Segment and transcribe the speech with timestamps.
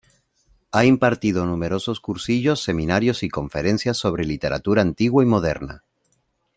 [0.71, 5.83] Ha impartido numerosos cursillos, seminarios y conferencias sobre literatura antigua y moderna.